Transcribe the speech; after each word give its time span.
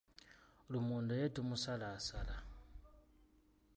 Lumonde 0.71 1.13
ye 1.21 1.27
tumusalaasala. 1.35 2.35